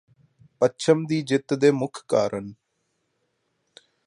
ਪੱਛਮ 0.61 1.05
ਦੀ 1.05 1.21
ਜਿੱਤ 1.21 1.53
ਦੇ 1.53 1.71
ਮੁੱਖ 1.71 2.03
ਕਾਰਨ 2.07 2.53